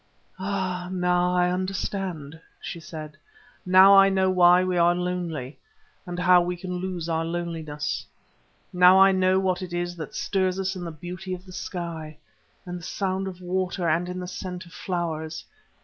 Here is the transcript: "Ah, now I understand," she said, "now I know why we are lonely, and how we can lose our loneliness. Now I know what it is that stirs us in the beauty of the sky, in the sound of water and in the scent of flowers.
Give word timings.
"Ah, 0.39 0.89
now 0.91 1.35
I 1.35 1.51
understand," 1.51 2.39
she 2.59 2.79
said, 2.79 3.17
"now 3.67 3.95
I 3.95 4.09
know 4.09 4.31
why 4.31 4.63
we 4.63 4.75
are 4.75 4.95
lonely, 4.95 5.59
and 6.07 6.17
how 6.17 6.41
we 6.41 6.57
can 6.57 6.73
lose 6.77 7.07
our 7.07 7.23
loneliness. 7.23 8.03
Now 8.73 8.99
I 8.99 9.11
know 9.11 9.39
what 9.39 9.61
it 9.61 9.73
is 9.73 9.95
that 9.97 10.15
stirs 10.15 10.59
us 10.59 10.75
in 10.75 10.85
the 10.85 10.91
beauty 10.91 11.35
of 11.35 11.45
the 11.45 11.51
sky, 11.53 12.17
in 12.65 12.77
the 12.77 12.81
sound 12.81 13.27
of 13.27 13.41
water 13.41 13.87
and 13.87 14.09
in 14.09 14.19
the 14.19 14.27
scent 14.27 14.65
of 14.65 14.73
flowers. 14.73 15.45